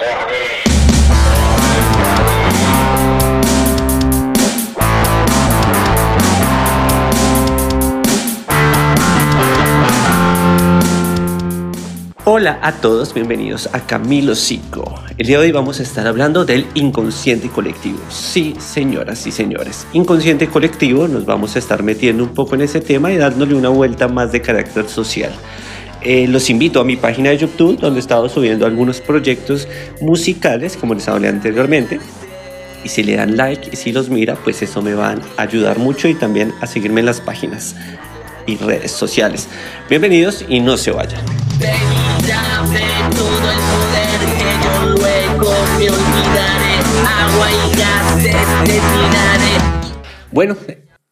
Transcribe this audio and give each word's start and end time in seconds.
Hola 0.00 0.12
a 12.62 12.72
todos, 12.80 13.12
bienvenidos 13.12 13.68
a 13.72 13.80
Camilo 13.80 14.36
Psico. 14.36 14.94
El 15.16 15.26
día 15.26 15.40
de 15.40 15.46
hoy 15.46 15.50
vamos 15.50 15.80
a 15.80 15.82
estar 15.82 16.06
hablando 16.06 16.44
del 16.44 16.68
inconsciente 16.74 17.48
colectivo. 17.48 17.98
Sí, 18.08 18.54
señoras 18.60 19.26
y 19.26 19.32
señores, 19.32 19.84
inconsciente 19.94 20.46
colectivo, 20.46 21.08
nos 21.08 21.26
vamos 21.26 21.56
a 21.56 21.58
estar 21.58 21.82
metiendo 21.82 22.22
un 22.22 22.34
poco 22.34 22.54
en 22.54 22.60
ese 22.60 22.80
tema 22.80 23.10
y 23.10 23.16
dándole 23.16 23.56
una 23.56 23.70
vuelta 23.70 24.06
más 24.06 24.30
de 24.30 24.42
carácter 24.42 24.88
social. 24.88 25.32
Eh, 26.02 26.26
los 26.28 26.48
invito 26.50 26.80
a 26.80 26.84
mi 26.84 26.96
página 26.96 27.30
de 27.30 27.38
YouTube, 27.38 27.78
donde 27.78 27.98
he 27.98 28.00
estado 28.00 28.28
subiendo 28.28 28.66
algunos 28.66 29.00
proyectos 29.00 29.66
musicales, 30.00 30.76
como 30.76 30.94
les 30.94 31.08
hablé 31.08 31.28
anteriormente. 31.28 31.98
Y 32.84 32.88
si 32.88 33.02
le 33.02 33.16
dan 33.16 33.36
like 33.36 33.70
y 33.72 33.76
si 33.76 33.92
los 33.92 34.08
mira, 34.08 34.36
pues 34.36 34.62
eso 34.62 34.80
me 34.80 34.94
va 34.94 35.16
a 35.36 35.42
ayudar 35.42 35.78
mucho 35.78 36.08
y 36.08 36.14
también 36.14 36.52
a 36.60 36.66
seguirme 36.66 37.00
en 37.00 37.06
las 37.06 37.20
páginas 37.20 37.74
y 38.46 38.56
redes 38.56 38.92
sociales. 38.92 39.48
Bienvenidos 39.88 40.44
y 40.48 40.60
no 40.60 40.76
se 40.76 40.90
vayan 40.90 41.20
Bueno, 50.30 50.56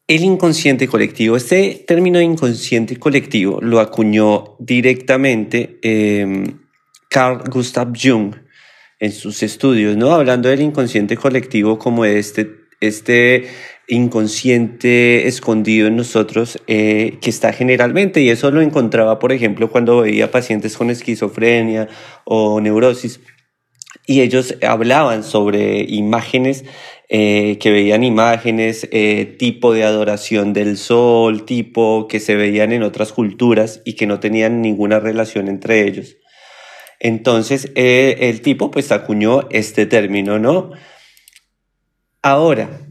el 0.07 0.23
inconsciente 0.23 0.87
colectivo. 0.87 1.35
Este 1.35 1.83
término 1.85 2.21
inconsciente 2.21 2.97
colectivo 2.97 3.59
lo 3.61 3.79
acuñó 3.79 4.55
directamente 4.59 5.79
em, 5.81 6.59
Carl 7.09 7.43
Gustav 7.49 7.91
Jung 8.01 8.35
en 8.99 9.11
sus 9.11 9.43
estudios, 9.43 9.97
¿no? 9.97 10.13
Hablando 10.13 10.49
del 10.49 10.61
inconsciente 10.61 11.17
colectivo 11.17 11.77
como 11.77 12.05
este, 12.05 12.49
este 12.79 13.47
inconsciente 13.87 15.27
escondido 15.27 15.87
en 15.87 15.97
nosotros 15.97 16.57
eh, 16.67 17.17
que 17.21 17.29
está 17.29 17.53
generalmente 17.53 18.21
y 18.21 18.29
eso 18.29 18.51
lo 18.51 18.61
encontraba 18.61 19.17
por 19.17 19.31
ejemplo 19.31 19.71
cuando 19.71 20.01
veía 20.01 20.29
pacientes 20.29 20.75
con 20.75 20.89
esquizofrenia 20.89 21.87
o 22.25 22.59
neurosis 22.59 23.21
y 24.05 24.21
ellos 24.21 24.55
hablaban 24.61 25.23
sobre 25.23 25.85
imágenes 25.87 26.65
eh, 27.09 27.57
que 27.59 27.71
veían 27.71 28.03
imágenes 28.03 28.87
eh, 28.91 29.35
tipo 29.39 29.73
de 29.73 29.83
adoración 29.83 30.53
del 30.53 30.77
sol 30.77 31.45
tipo 31.45 32.07
que 32.07 32.19
se 32.19 32.35
veían 32.35 32.71
en 32.71 32.83
otras 32.83 33.13
culturas 33.13 33.81
y 33.85 33.93
que 33.93 34.07
no 34.07 34.19
tenían 34.19 34.61
ninguna 34.61 34.99
relación 34.99 35.47
entre 35.47 35.87
ellos 35.87 36.17
entonces 36.99 37.71
el 37.75 38.41
tipo 38.41 38.71
pues 38.71 38.91
acuñó 38.91 39.47
este 39.51 39.85
término 39.85 40.39
no 40.39 40.71
ahora 42.21 42.87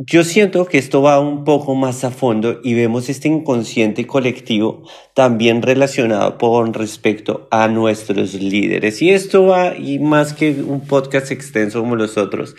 yo 0.00 0.22
siento 0.22 0.64
que 0.66 0.78
esto 0.78 1.02
va 1.02 1.18
un 1.18 1.42
poco 1.42 1.74
más 1.74 2.04
a 2.04 2.12
fondo 2.12 2.60
y 2.62 2.74
vemos 2.74 3.08
este 3.08 3.26
inconsciente 3.26 4.06
colectivo 4.06 4.88
también 5.12 5.60
relacionado 5.60 6.38
con 6.38 6.72
respecto 6.72 7.48
a 7.50 7.66
nuestros 7.66 8.34
líderes. 8.34 9.02
Y 9.02 9.10
esto 9.10 9.46
va, 9.46 9.76
y 9.76 9.98
más 9.98 10.34
que 10.34 10.52
un 10.52 10.86
podcast 10.86 11.32
extenso 11.32 11.80
como 11.80 11.96
los 11.96 12.16
otros, 12.16 12.54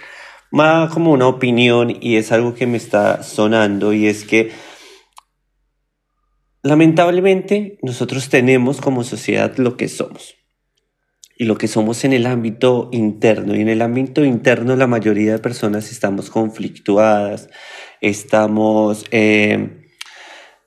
va 0.58 0.90
como 0.90 1.12
una 1.12 1.28
opinión 1.28 1.96
y 2.02 2.18
es 2.18 2.32
algo 2.32 2.54
que 2.54 2.68
me 2.68 2.78
está 2.78 3.24
sonando 3.24 3.94
y 3.94 4.08
es 4.08 4.24
que 4.24 4.52
lamentablemente 6.62 7.78
nosotros 7.82 8.30
tenemos 8.30 8.82
como 8.82 9.04
sociedad 9.04 9.58
lo 9.58 9.78
que 9.78 9.88
somos 9.88 10.36
y 11.40 11.46
lo 11.46 11.58
que 11.58 11.70
somos 11.70 12.04
en 12.04 12.12
el 12.12 12.26
ámbito 12.26 12.90
interno. 12.92 13.56
Y 13.56 13.62
en 13.62 13.70
el 13.70 13.82
ámbito 13.82 14.26
interno 14.26 14.76
la 14.76 14.88
mayoría 14.88 15.32
de 15.32 15.40
personas 15.40 15.90
estamos 15.90 16.30
conflictuadas, 16.30 17.50
estamos 18.02 19.06
eh, 19.12 19.88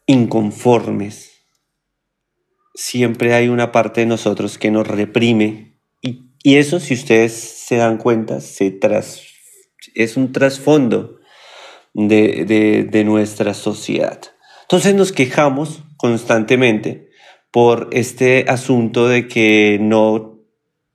inconformes. 0.07 1.31
Siempre 2.75 3.35
hay 3.35 3.49
una 3.49 3.71
parte 3.71 4.01
de 4.01 4.07
nosotros 4.07 4.57
que 4.57 4.71
nos 4.71 4.89
reprime. 4.89 5.79
Y, 6.01 6.57
eso, 6.57 6.81
si 6.81 6.95
ustedes 6.95 7.35
se 7.35 7.77
dan 7.77 7.99
cuenta, 7.99 8.41
se 8.41 8.71
tras, 8.73 9.23
es 9.95 10.17
un 10.17 10.33
trasfondo 10.33 11.19
de, 11.95 12.45
de, 12.45 12.85
de 12.85 13.05
nuestra 13.05 13.55
sociedad. 13.55 14.21
Entonces 14.63 14.95
nos 14.95 15.13
quejamos 15.13 15.85
constantemente 15.97 17.11
por 17.51 17.91
este 17.93 18.47
asunto 18.49 19.09
de 19.09 19.29
que 19.29 19.79
no 19.81 20.41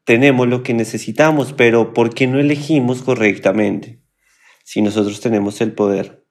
tenemos 0.04 0.48
lo 0.48 0.64
que 0.64 0.74
necesitamos, 0.74 1.54
pero 1.54 1.94
¿por 1.94 2.14
qué 2.14 2.28
no 2.28 2.40
elegimos 2.40 3.04
correctamente 3.04 4.02
si 4.64 4.82
nosotros 4.82 5.20
tenemos 5.22 5.62
el 5.62 5.74
poder? 5.74 6.26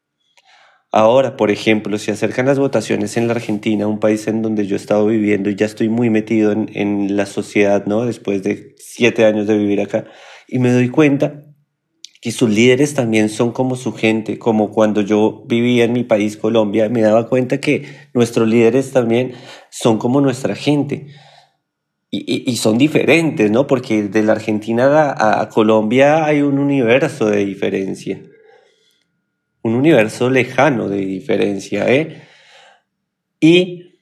Ahora, 0.91 1.37
por 1.37 1.50
ejemplo, 1.50 1.99
se 1.99 2.11
acercan 2.11 2.47
las 2.47 2.59
votaciones 2.59 3.16
en 3.16 3.28
la 3.28 3.34
Argentina, 3.34 3.87
un 3.87 4.00
país 4.00 4.27
en 4.28 4.41
donde 4.41 4.66
yo 4.66 4.77
he 4.77 4.78
estado 4.78 5.06
viviendo 5.06 5.50
y 5.50 5.55
ya 5.55 5.66
estoy 5.66 5.89
muy 5.89 6.11
metido 6.11 6.53
en, 6.53 6.71
en 6.72 7.16
la 7.16 7.27
sociedad, 7.27 7.84
¿no? 7.87 8.06
Después 8.06 8.43
de 8.43 8.75
siete 8.78 9.25
años 9.27 9.47
de 9.47 9.59
vivir 9.59 9.81
acá, 9.81 10.06
y 10.49 10.59
me 10.59 10.71
doy 10.71 10.89
cuenta 10.89 11.46
que 12.26 12.32
sus 12.32 12.50
líderes 12.50 12.92
también 12.92 13.28
son 13.28 13.53
como 13.53 13.76
su 13.76 13.92
gente, 13.92 14.37
como 14.37 14.72
cuando 14.72 15.00
yo 15.00 15.44
vivía 15.47 15.84
en 15.84 15.92
mi 15.92 16.03
país, 16.03 16.37
Colombia, 16.37 16.88
me 16.88 17.00
daba 17.00 17.28
cuenta 17.28 17.60
que 17.60 17.84
nuestros 18.14 18.48
líderes 18.48 18.91
también 18.91 19.34
son 19.70 19.97
como 19.97 20.20
nuestra 20.20 20.56
gente 20.56 21.06
y, 22.10 22.56
son 22.56 22.78
diferentes, 22.78 23.48
¿no? 23.53 23.69
Porque 23.69 24.03
de 24.09 24.25
la 24.25 24.32
Argentina 24.32 25.15
a, 25.16 25.48
Colombia 25.50 26.25
hay 26.25 26.42
un 26.42 26.59
universo 26.59 27.26
de 27.26 27.47
diferencia. 27.47 28.20
Un 29.62 29.76
universo 29.76 30.28
lejano 30.28 30.88
de 30.88 31.06
diferencia, 31.06 31.88
¿eh? 31.88 32.22
Y 33.38 34.00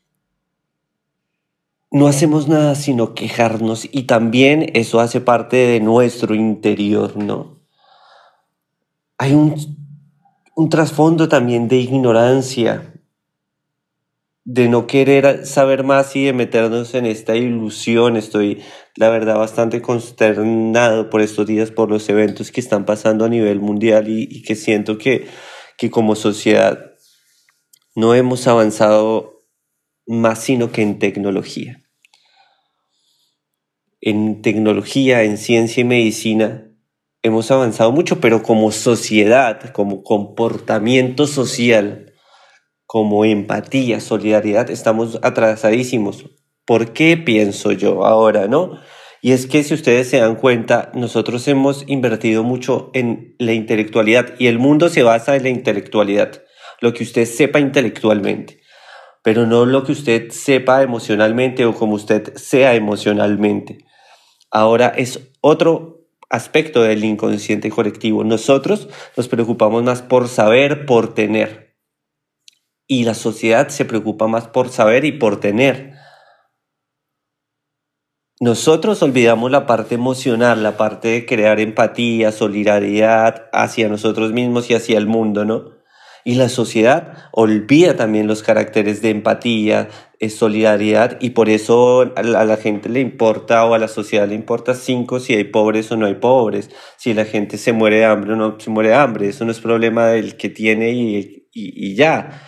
no 1.91 2.07
hacemos 2.07 2.49
nada 2.49 2.75
sino 2.75 3.13
quejarnos 3.13 3.87
y 3.93 4.05
también 4.05 4.71
eso 4.73 5.01
hace 5.01 5.21
parte 5.21 5.59
de 5.59 5.81
nuestro 5.81 6.35
interior, 6.35 7.19
¿no? 7.19 7.54
Hay 9.19 9.33
un, 9.33 10.71
trasfondo 10.71 11.29
también 11.29 11.69
de 11.69 11.77
ignorancia, 11.77 12.93
de 14.45 14.69
no 14.69 14.87
querer 14.87 15.47
saber 15.47 15.85
más 15.85 16.15
y 16.17 16.25
de 16.25 16.33
meternos 16.33 16.95
en 16.95 17.07
esta 17.07 17.37
ilusión. 17.37 18.17
Estoy, 18.17 18.63
la 18.97 19.11
verdad, 19.11 19.39
bastante 19.39 19.81
consternado 19.81 21.11
por 21.11 21.21
estos 21.21 21.47
días, 21.47 21.71
por 21.71 21.91
los 21.91 22.09
eventos 22.09 22.51
que 22.51 22.61
están 22.61 22.85
pasando 22.85 23.25
a 23.25 23.29
nivel 23.29 23.61
mundial 23.61 24.09
y, 24.09 24.43
que 24.43 24.57
siento 24.57 24.99
que, 24.99 25.29
que 25.79 25.91
como 25.91 26.17
sociedad 26.17 26.79
no 27.95 28.15
hemos 28.15 28.47
avanzado 28.49 29.45
más 30.07 30.41
sino 30.41 30.73
que 30.73 30.83
en 30.83 30.99
tecnología. 30.99 31.83
En 34.01 34.43
tecnología, 34.43 35.23
en 35.23 35.39
ciencia 35.39 35.81
y 35.81 35.85
medicina, 35.85 36.74
hemos 37.25 37.51
avanzado 37.51 37.91
mucho, 37.91 38.21
pero 38.21 38.43
como 38.43 38.71
sociedad, 38.71 39.71
como 39.73 40.03
comportamiento 40.03 41.27
social, 41.27 42.13
como 42.85 43.25
empatía, 43.25 44.01
solidaridad, 44.01 44.71
estamos 44.71 45.19
atrasadísimos. 45.23 46.27
¿Por 46.67 46.93
qué 46.93 47.17
pienso 47.17 47.73
yo 47.73 48.05
ahora, 48.05 48.47
no? 48.47 48.79
Y 49.23 49.33
es 49.33 49.47
que 49.47 49.65
si 49.65 49.73
ustedes 49.73 50.11
se 50.11 50.19
dan 50.19 50.37
cuenta, 50.37 50.93
nosotros 50.95 51.49
hemos 51.49 51.85
invertido 51.89 52.43
mucho 52.43 52.91
en 52.93 53.35
la 53.39 53.55
intelectualidad 53.55 54.35
y 54.39 54.49
el 54.49 54.59
mundo 54.59 54.91
se 54.91 55.03
basa 55.03 55.35
en 55.35 55.45
la 55.45 55.49
intelectualidad, 55.49 56.43
lo 56.83 56.93
que 56.93 57.05
usted 57.05 57.25
sepa 57.25 57.59
intelectualmente, 57.59 58.61
pero 59.23 59.47
no 59.47 59.65
lo 59.65 59.83
que 59.83 59.93
usted 59.93 60.31
sepa 60.31 60.83
emocionalmente 60.83 61.65
o 61.65 61.75
como 61.75 61.95
usted 61.95 62.35
sea 62.35 62.75
emocionalmente. 62.75 63.79
Ahora 64.51 64.89
es 64.95 65.33
otro 65.41 65.94
aspecto 66.35 66.83
del 66.83 67.05
inconsciente 67.05 67.71
colectivo. 67.71 68.25
Nosotros 68.25 68.89
nos 69.17 69.29
preocupamos 69.29 69.83
más 69.83 70.03
por 70.03 70.29
saber, 70.29 70.87
por 70.87 71.15
tener 71.15 71.65
y 72.87 73.05
la 73.05 73.15
sociedad 73.15 73.69
se 73.69 73.85
preocupa 73.85 74.27
más 74.27 74.49
por 74.49 74.69
saber 74.69 75.05
y 75.05 75.13
por 75.13 75.41
tener. 75.41 75.95
Nosotros 78.41 79.03
olvidamos 79.03 79.51
la 79.51 79.67
parte 79.67 79.95
emocional, 79.95 80.63
la 80.63 80.77
parte 80.77 81.09
de 81.09 81.27
crear 81.27 81.61
empatía, 81.61 82.33
solidaridad 82.33 83.49
hacia 83.53 83.89
nosotros 83.89 84.33
mismos 84.33 84.71
y 84.71 84.75
hacia 84.75 84.99
el 84.99 85.07
mundo, 85.07 85.45
¿no? 85.45 85.74
Y 86.25 86.37
la 86.37 86.49
sociedad 86.49 87.29
olvida 87.33 87.97
también 87.97 88.27
los 88.27 88.43
caracteres 88.43 89.03
de 89.03 89.11
empatía, 89.11 89.89
de 90.19 90.31
solidaridad, 90.31 91.19
y 91.21 91.31
por 91.31 91.51
eso 91.51 92.13
a 92.17 92.23
la, 92.23 92.57
gente 92.57 92.89
le 92.89 93.01
importa 93.01 93.65
o 93.67 93.75
a 93.75 93.79
la 93.79 93.89
sociedad 93.89 94.27
le 94.27 94.35
importa 94.35 94.75
cinco 94.75 95.21
si 95.21 95.35
hay 95.35 95.45
pobres 95.45 95.93
o 95.93 95.97
no 95.97 96.07
hay 96.07 96.15
pobres, 96.15 96.71
si 96.97 97.13
la 97.13 97.27
gente 97.27 97.59
se 97.59 97.73
muere 97.73 97.99
de 97.99 98.05
hambre 98.07 98.33
o 98.33 98.37
no 98.37 98.59
se 98.59 98.71
muere 98.71 98.91
de 98.91 98.95
hambre, 98.95 99.29
eso 99.29 99.45
no 99.45 99.51
es 99.51 99.61
problema 99.61 100.07
del 100.07 100.37
que 100.37 100.49
tiene 100.49 100.93
y, 100.93 101.49
y 101.53 101.95
ya 101.95 102.41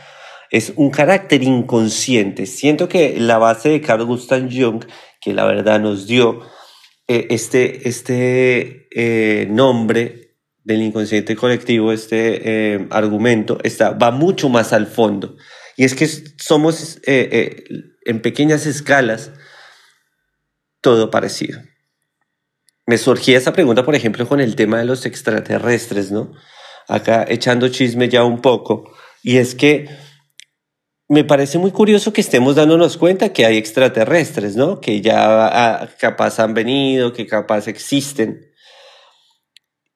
es 0.50 0.72
un 0.76 0.90
carácter 0.90 1.42
inconsciente. 1.42 2.46
Siento 2.46 2.88
que 2.88 3.18
la 3.18 3.38
base 3.38 3.68
de 3.68 3.80
Carl 3.80 4.04
Gustav 4.04 4.48
Jung, 4.50 4.84
que 5.20 5.34
la 5.34 5.44
verdad 5.44 5.80
nos 5.80 6.06
dio 6.06 6.40
eh, 7.08 7.28
este, 7.30 7.88
este 7.88 8.88
eh, 8.90 9.46
nombre 9.50 10.25
del 10.66 10.82
inconsciente 10.82 11.36
colectivo, 11.36 11.92
este 11.92 12.74
eh, 12.74 12.88
argumento, 12.90 13.58
está, 13.62 13.90
va 13.90 14.10
mucho 14.10 14.48
más 14.48 14.72
al 14.72 14.88
fondo. 14.88 15.36
Y 15.76 15.84
es 15.84 15.94
que 15.94 16.08
somos 16.38 16.98
en 17.04 18.22
pequeñas 18.22 18.66
escalas 18.66 19.30
todo 20.80 21.10
parecido. 21.10 21.60
Me 22.86 22.98
surgía 22.98 23.38
esa 23.38 23.52
pregunta, 23.52 23.84
por 23.84 23.94
ejemplo, 23.94 24.26
con 24.26 24.40
el 24.40 24.56
tema 24.56 24.78
de 24.78 24.86
los 24.86 25.06
extraterrestres, 25.06 26.10
¿no? 26.10 26.32
Acá 26.88 27.24
echando 27.28 27.68
chisme 27.68 28.08
ya 28.08 28.24
un 28.24 28.40
poco. 28.40 28.92
Y 29.22 29.36
es 29.36 29.54
que 29.54 29.88
me 31.08 31.22
parece 31.22 31.58
muy 31.58 31.70
curioso 31.70 32.12
que 32.12 32.20
estemos 32.20 32.56
dándonos 32.56 32.96
cuenta 32.96 33.32
que 33.32 33.46
hay 33.46 33.56
extraterrestres, 33.56 34.56
¿no? 34.56 34.80
Que 34.80 35.00
ya 35.00 35.16
ah, 35.18 35.88
capaz 36.00 36.40
han 36.40 36.54
venido, 36.54 37.12
que 37.12 37.26
capaz 37.26 37.68
existen, 37.68 38.45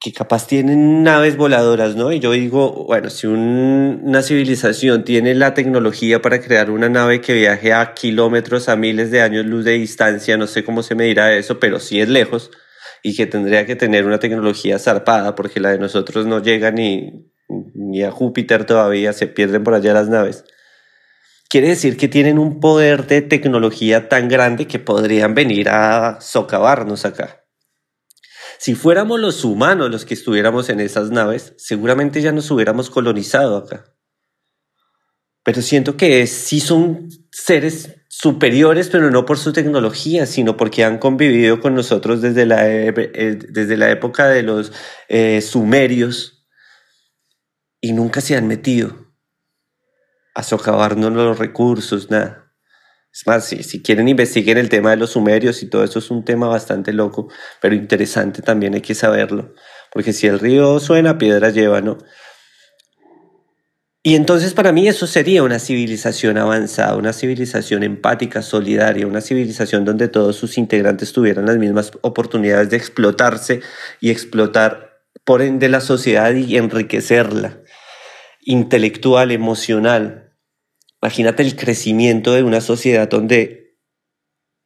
que 0.01 0.13
capaz 0.13 0.47
tienen 0.47 1.03
naves 1.03 1.37
voladoras, 1.37 1.95
¿no? 1.95 2.11
Y 2.11 2.21
yo 2.21 2.33
digo, 2.33 2.85
bueno, 2.87 3.11
si 3.11 3.27
una 3.27 4.23
civilización 4.23 5.05
tiene 5.05 5.35
la 5.35 5.53
tecnología 5.53 6.23
para 6.23 6.41
crear 6.41 6.71
una 6.71 6.89
nave 6.89 7.21
que 7.21 7.35
viaje 7.35 7.75
a 7.75 7.93
kilómetros, 7.93 8.71
a 8.71 8.77
miles 8.77 9.11
de 9.11 9.21
años 9.21 9.45
luz 9.45 9.65
de 9.65 9.73
distancia, 9.73 10.39
no 10.39 10.47
sé 10.47 10.65
cómo 10.65 10.83
se 10.83 10.95
medirá 10.95 11.35
eso, 11.35 11.61
pero 11.61 11.81
sí 11.81 12.01
es 12.01 12.09
lejos 12.09 12.51
y 13.03 13.15
que 13.15 13.27
tendría 13.27 13.67
que 13.67 13.77
tener 13.77 14.07
una 14.07 14.19
tecnología 14.19 14.79
zarpada 14.79 15.35
porque 15.35 15.61
la 15.61 15.71
de 15.71 15.79
nosotros 15.79 16.27
no 16.27 16.43
llega 16.43 16.71
ni, 16.71 17.31
ni 17.75 18.03
a 18.03 18.11
Júpiter 18.11 18.65
todavía, 18.65 19.13
se 19.13 19.27
pierden 19.27 19.65
por 19.65 19.75
allá 19.75 19.93
las 19.93 20.09
naves 20.09 20.45
quiere 21.51 21.67
decir 21.69 21.97
que 21.97 22.07
tienen 22.07 22.39
un 22.39 22.61
poder 22.61 23.09
de 23.09 23.23
tecnología 23.23 24.09
tan 24.09 24.29
grande 24.29 24.69
que 24.69 24.79
podrían 24.79 25.35
venir 25.35 25.69
a 25.69 26.21
socavarnos 26.21 27.05
acá. 27.05 27.40
Si 28.61 28.75
fuéramos 28.75 29.19
los 29.19 29.43
humanos 29.43 29.91
los 29.91 30.05
que 30.05 30.13
estuviéramos 30.13 30.69
en 30.69 30.81
esas 30.81 31.11
naves, 31.11 31.55
seguramente 31.57 32.21
ya 32.21 32.31
nos 32.31 32.51
hubiéramos 32.51 32.91
colonizado 32.91 33.57
acá. 33.57 33.87
Pero 35.43 35.63
siento 35.63 35.97
que 35.97 36.27
sí 36.27 36.61
son 36.61 37.09
seres 37.33 38.03
superiores, 38.09 38.91
pero 38.91 39.11
no 39.11 39.25
por 39.25 39.39
su 39.39 39.55
tecnología, 39.55 40.27
sino 40.27 40.59
porque 40.59 40.85
han 40.85 40.99
convivido 40.99 41.59
con 41.59 41.75
nosotros 41.75 42.21
desde 42.21 42.45
la, 42.45 42.71
eh, 42.71 42.93
desde 43.49 43.79
la 43.79 43.91
época 43.91 44.29
de 44.29 44.43
los 44.43 44.75
eh, 45.09 45.41
sumerios 45.41 46.47
y 47.81 47.95
nunca 47.95 48.21
se 48.21 48.37
han 48.37 48.47
metido 48.47 49.15
a 50.35 50.43
socavarnos 50.43 51.11
los 51.15 51.39
recursos, 51.39 52.11
nada. 52.11 52.50
Es 53.13 53.27
más, 53.27 53.45
si, 53.45 53.63
si 53.63 53.83
quieren 53.83 54.09
investiguen 54.09 54.59
el 54.59 54.69
tema 54.69 54.91
de 54.91 54.97
los 54.97 55.11
sumerios 55.11 55.63
y 55.63 55.69
todo 55.69 55.83
eso 55.83 55.99
es 55.99 56.11
un 56.11 56.25
tema 56.25 56.47
bastante 56.49 56.93
loco, 56.93 57.29
pero 57.61 57.75
interesante 57.75 58.43
también 58.43 58.75
hay 58.75 58.81
que 58.81 58.95
saberlo, 58.95 59.55
porque 59.93 60.13
si 60.13 60.27
el 60.27 60.39
río 60.39 60.79
suena, 60.79 61.19
piedras 61.19 61.55
lleva, 61.55 61.81
¿no? 61.81 61.99
Y 64.03 64.15
entonces 64.15 64.55
para 64.55 64.73
mí 64.73 64.89
eso 64.89 65.07
sería 65.07 65.43
una 65.43 65.59
civilización 65.59 66.39
avanzada, 66.39 66.97
una 66.97 67.13
civilización 67.13 67.83
empática, 67.83 68.41
solidaria, 68.41 69.07
una 69.07 69.21
civilización 69.21 69.85
donde 69.85 70.09
todos 70.09 70.37
sus 70.37 70.57
integrantes 70.57 71.13
tuvieran 71.13 71.45
las 71.45 71.59
mismas 71.59 71.93
oportunidades 72.01 72.71
de 72.71 72.79
explotarse 72.79 73.61
y 74.01 74.11
explotar 74.11 75.03
por 75.25 75.43
ende 75.43 75.69
la 75.69 75.83
sociedad 75.83 76.33
y 76.33 76.57
enriquecerla 76.57 77.61
intelectual, 78.41 79.33
emocional. 79.33 80.30
Imagínate 81.03 81.43
el 81.43 81.57
crecimiento 81.57 82.33
de 82.33 82.43
una 82.43 82.61
sociedad 82.61 83.09
donde 83.09 83.61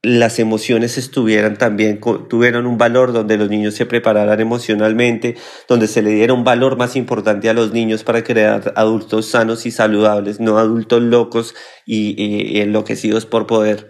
las 0.03 0.39
emociones 0.39 0.99
estuvieran 0.99 1.57
también, 1.57 1.99
tuvieran 2.29 2.67
un 2.67 2.77
valor, 2.77 3.13
donde 3.13 3.39
los 3.39 3.49
niños 3.49 3.75
se 3.75 3.87
prepararan 3.87 4.39
emocionalmente, 4.39 5.37
donde 5.67 5.87
se 5.87 6.03
le 6.03 6.11
diera 6.11 6.35
un 6.35 6.45
valor 6.45 6.77
más 6.77 6.95
importante 6.97 7.49
a 7.49 7.55
los 7.55 7.73
niños 7.73 8.05
para 8.05 8.23
crear 8.23 8.75
adultos 8.77 9.31
sanos 9.31 9.65
y 9.65 9.71
saludables, 9.71 10.41
no 10.41 10.59
adultos 10.59 11.03
locos 11.03 11.55
y, 11.87 12.61
enloquecidos 12.61 13.25
por 13.25 13.47
poder, 13.47 13.89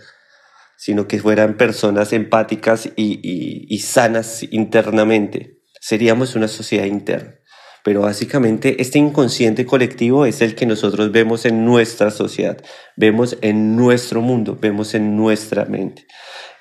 sino 0.76 1.08
que 1.08 1.19
fueran 1.19 1.56
personas 1.56 2.12
empáticas 2.12 2.90
y 2.94 3.79
sanas 3.81 4.44
internamente. 4.52 5.62
Seríamos 5.81 6.37
una 6.37 6.47
sociedad 6.47 6.85
interna 6.85 7.35
pero 7.84 8.00
básicamente 8.00 8.81
este 8.81 8.98
inconsciente 8.98 9.66
colectivo 9.66 10.25
es 10.25 10.40
el 10.40 10.54
que 10.54 10.64
nosotros 10.64 11.12
vemos 11.12 11.44
en 11.44 11.66
nuestra 11.66 12.10
sociedad, 12.10 12.56
vemos 12.96 13.36
en 13.42 13.76
nuestro 13.76 14.22
mundo, 14.22 14.56
vemos 14.58 14.94
en 14.94 15.16
nuestra 15.16 15.66
mente. 15.66 16.06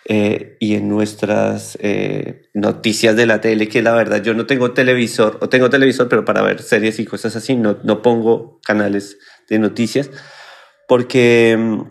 Eh, 0.05 0.57
y 0.59 0.75
en 0.75 0.89
nuestras 0.89 1.77
eh, 1.79 2.49
noticias 2.53 3.15
de 3.15 3.25
la 3.25 3.39
tele, 3.39 3.69
que 3.69 3.81
la 3.81 3.93
verdad 3.93 4.21
yo 4.21 4.33
no 4.33 4.45
tengo 4.45 4.73
televisor, 4.73 5.37
o 5.39 5.47
tengo 5.47 5.69
televisor, 5.69 6.09
pero 6.09 6.25
para 6.25 6.41
ver 6.41 6.61
series 6.61 6.99
y 6.99 7.05
cosas 7.05 7.37
así, 7.37 7.55
no, 7.55 7.77
no 7.85 8.01
pongo 8.01 8.59
canales 8.65 9.17
de 9.49 9.59
noticias, 9.59 10.11
porque 10.89 11.55
mm, 11.57 11.83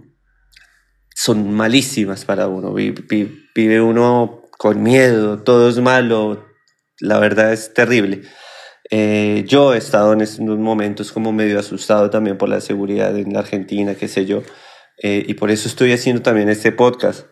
son 1.14 1.54
malísimas 1.54 2.26
para 2.26 2.48
uno. 2.48 2.74
vive 2.74 3.80
uno 3.80 4.42
con 4.58 4.82
miedo, 4.82 5.42
todo 5.42 5.70
es 5.70 5.78
malo, 5.78 6.44
la 7.00 7.18
verdad 7.18 7.54
es 7.54 7.72
terrible. 7.72 8.24
Eh, 8.94 9.44
yo 9.48 9.72
he 9.72 9.78
estado 9.78 10.12
en 10.12 10.20
estos 10.20 10.44
momentos 10.58 11.12
como 11.12 11.32
medio 11.32 11.58
asustado 11.58 12.10
también 12.10 12.36
por 12.36 12.50
la 12.50 12.60
seguridad 12.60 13.16
en 13.16 13.32
la 13.32 13.38
Argentina, 13.38 13.94
qué 13.94 14.06
sé 14.06 14.26
yo, 14.26 14.42
eh, 15.02 15.24
y 15.26 15.32
por 15.32 15.50
eso 15.50 15.66
estoy 15.66 15.92
haciendo 15.92 16.20
también 16.20 16.50
este 16.50 16.72
podcast, 16.72 17.24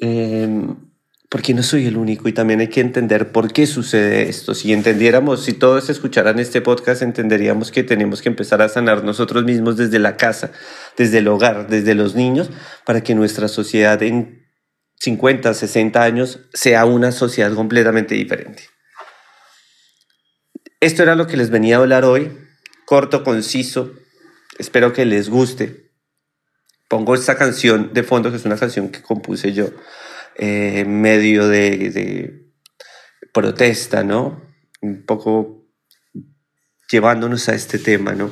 em, 0.00 0.76
porque 1.28 1.52
no 1.52 1.64
soy 1.64 1.86
el 1.86 1.96
único 1.96 2.28
y 2.28 2.32
también 2.32 2.60
hay 2.60 2.68
que 2.68 2.80
entender 2.80 3.32
por 3.32 3.52
qué 3.52 3.66
sucede 3.66 4.28
esto. 4.28 4.54
Si 4.54 4.72
entendiéramos, 4.72 5.42
si 5.44 5.52
todos 5.52 5.90
escucharan 5.90 6.38
este 6.38 6.60
podcast, 6.60 7.02
entenderíamos 7.02 7.72
que 7.72 7.82
tenemos 7.82 8.22
que 8.22 8.28
empezar 8.28 8.62
a 8.62 8.68
sanar 8.68 9.02
nosotros 9.02 9.42
mismos 9.42 9.76
desde 9.76 9.98
la 9.98 10.16
casa, 10.16 10.52
desde 10.96 11.18
el 11.18 11.26
hogar, 11.26 11.66
desde 11.68 11.96
los 11.96 12.14
niños, 12.14 12.50
para 12.86 13.00
que 13.00 13.16
nuestra 13.16 13.48
sociedad 13.48 14.00
en 14.04 14.46
50, 15.00 15.54
60 15.54 16.04
años 16.04 16.38
sea 16.54 16.84
una 16.84 17.10
sociedad 17.10 17.52
completamente 17.52 18.14
diferente. 18.14 18.62
Esto 20.80 21.02
era 21.02 21.14
lo 21.14 21.26
que 21.26 21.36
les 21.36 21.50
venía 21.50 21.76
a 21.76 21.80
hablar 21.80 22.06
hoy, 22.06 22.38
corto, 22.86 23.22
conciso. 23.22 23.92
Espero 24.58 24.94
que 24.94 25.04
les 25.04 25.28
guste. 25.28 25.92
Pongo 26.88 27.14
esta 27.14 27.36
canción 27.36 27.92
de 27.92 28.02
fondo, 28.02 28.30
que 28.30 28.38
es 28.38 28.46
una 28.46 28.56
canción 28.56 28.88
que 28.88 29.02
compuse 29.02 29.52
yo, 29.52 29.70
eh, 30.36 30.86
medio 30.86 31.48
de, 31.48 32.46
protesta, 33.34 34.02
¿no? 34.02 34.42
Un 34.80 35.04
poco 35.04 35.66
llevándonos 36.90 37.48
a 37.50 37.54
este 37.54 37.78
tema, 37.78 38.14
¿no? 38.14 38.30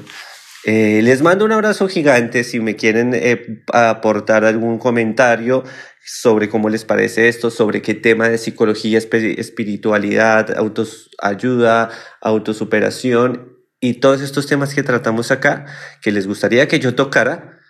Eh, 0.64 1.00
les 1.02 1.22
mando 1.22 1.44
un 1.44 1.52
abrazo 1.52 1.88
gigante. 1.88 2.44
Si 2.44 2.60
me 2.60 2.76
quieren 2.76 3.12
eh, 3.14 3.62
aportar 3.72 4.44
algún 4.44 4.78
comentario, 4.78 5.64
sobre 6.10 6.48
cómo 6.48 6.70
les 6.70 6.86
parece 6.86 7.28
esto, 7.28 7.50
sobre 7.50 7.82
qué 7.82 7.92
tema 7.92 8.30
de 8.30 8.38
psicología, 8.38 8.96
espiritualidad, 8.96 10.56
autoayuda, 10.56 11.90
autosuperación 12.22 13.58
y 13.78 14.00
todos 14.00 14.22
estos 14.22 14.46
temas 14.46 14.74
que 14.74 14.82
tratamos 14.82 15.30
acá, 15.30 15.66
que 16.00 16.10
les 16.10 16.26
gustaría 16.26 16.66
que 16.66 16.80
yo 16.80 16.94
tocara, 16.94 17.60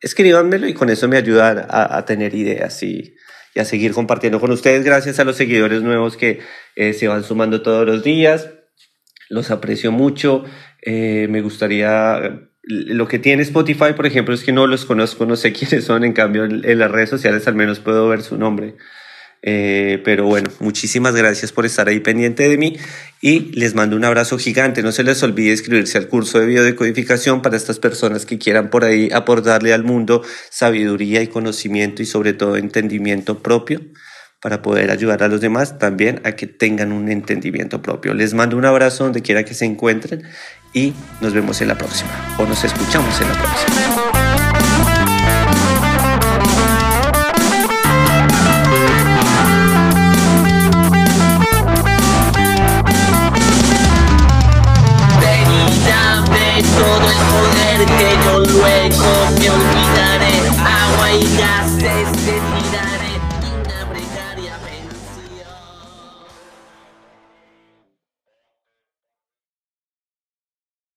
escríbanmelo 0.00 0.68
y 0.68 0.74
con 0.74 0.88
eso 0.88 1.08
me 1.08 1.16
ayudan 1.16 1.66
a, 1.68 2.04
tener 2.04 2.32
ideas 2.36 2.80
y, 2.84 3.16
a 3.56 3.64
seguir 3.64 3.92
compartiendo 3.92 4.38
con 4.38 4.52
ustedes. 4.52 4.84
Gracias 4.84 5.18
a 5.18 5.24
los 5.24 5.36
seguidores 5.36 5.82
nuevos 5.82 6.16
que 6.16 6.38
eh, 6.76 6.92
se 6.92 7.08
van 7.08 7.24
sumando 7.24 7.60
todos 7.60 7.84
los 7.84 8.04
días. 8.04 8.50
Los 9.30 9.50
aprecio 9.50 9.92
mucho. 9.92 10.44
Eh, 10.82 11.26
me 11.30 11.40
gustaría 11.40 12.50
lo 12.62 13.08
que 13.08 13.18
tiene 13.18 13.42
Spotify, 13.42 13.92
por 13.96 14.06
ejemplo, 14.06 14.34
es 14.34 14.44
que 14.44 14.52
no 14.52 14.66
los 14.66 14.84
conozco, 14.84 15.26
no 15.26 15.36
sé 15.36 15.52
quiénes 15.54 15.84
son, 15.84 16.04
en 16.04 16.12
cambio 16.12 16.44
en, 16.44 16.78
las 16.78 16.90
redes 16.90 17.10
sociales 17.10 17.46
al 17.48 17.54
menos 17.54 17.80
puedo 17.80 18.08
ver 18.08 18.22
su 18.22 18.36
nombre. 18.36 18.76
Eh, 19.42 20.02
pero 20.04 20.26
bueno, 20.26 20.50
muchísimas 20.58 21.14
gracias 21.14 21.50
por 21.50 21.64
estar 21.64 21.88
ahí 21.88 22.00
pendiente 22.00 22.46
de 22.46 22.58
mí 22.58 22.76
y 23.22 23.52
les 23.58 23.74
mando 23.74 23.96
un 23.96 24.04
abrazo 24.04 24.36
gigante. 24.36 24.82
No 24.82 24.92
se 24.92 25.02
les 25.02 25.22
olvide 25.22 25.52
inscribirse 25.52 25.96
al 25.96 26.08
curso 26.08 26.38
de 26.38 26.46
biodecodificación 26.46 27.40
para 27.40 27.56
estas 27.56 27.78
personas 27.78 28.26
que 28.26 28.38
quieran 28.38 28.68
por 28.68 28.84
ahí 28.84 29.08
aportarle 29.12 29.72
al 29.72 29.82
mundo 29.82 30.22
sabiduría 30.50 31.22
y 31.22 31.28
conocimiento 31.28 32.02
y 32.02 32.06
sobre 32.06 32.34
todo 32.34 32.56
entendimiento 32.56 33.42
propio 33.42 33.80
para 34.40 34.62
poder 34.62 34.90
ayudar 34.90 35.22
a 35.22 35.28
los 35.28 35.40
demás 35.40 35.78
también 35.78 36.20
a 36.24 36.32
que 36.32 36.46
tengan 36.46 36.92
un 36.92 37.10
entendimiento 37.10 37.82
propio. 37.82 38.14
Les 38.14 38.34
mando 38.34 38.56
un 38.56 38.64
abrazo 38.64 39.04
donde 39.04 39.22
quiera 39.22 39.44
que 39.44 39.54
se 39.54 39.66
encuentren 39.66 40.22
y 40.72 40.94
nos 41.20 41.34
vemos 41.34 41.60
en 41.60 41.68
la 41.68 41.76
próxima 41.76 42.10
o 42.38 42.46
nos 42.46 42.64
escuchamos 42.64 43.20
en 43.20 43.28
la 43.28 43.34
próxima. 43.34 44.09